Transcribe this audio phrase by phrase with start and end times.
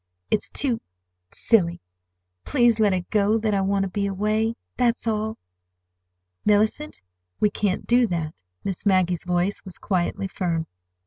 [0.31, 1.79] It's too—silly.
[2.43, 4.55] Please let it go that I want to be away.
[4.75, 5.37] That's all."
[6.43, 7.03] "Mellicent,
[7.39, 8.33] we can't do that."
[8.63, 10.65] Miss Maggie's voice was quietly firm.